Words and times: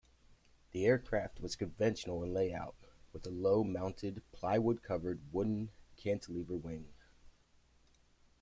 The 0.71 0.87
aircraft 0.87 1.41
was 1.41 1.55
conventional 1.55 2.23
in 2.23 2.33
layout, 2.33 2.73
with 3.13 3.23
a 3.27 3.29
low 3.29 3.63
mounted, 3.63 4.23
plywood-covered 4.31 5.31
wooden 5.31 5.69
cantilever 5.95 6.57
wing. 6.57 6.87